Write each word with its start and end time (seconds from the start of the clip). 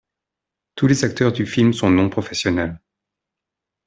Tous 0.73 0.87
les 0.87 1.05
acteurs 1.05 1.31
du 1.31 1.45
film 1.45 1.73
sont 1.73 1.91
non-professionnels. 1.91 2.81